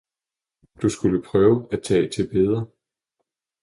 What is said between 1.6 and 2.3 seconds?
at tage til